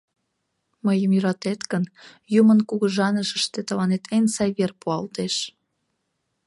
[0.85, 1.83] Мыйым йӧратет гын,
[2.39, 5.35] юмын кугыжанышыште тыланет эн сай вер пуалтеш.